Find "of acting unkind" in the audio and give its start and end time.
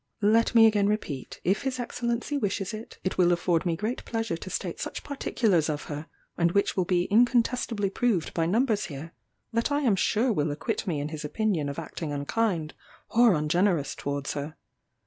11.69-12.73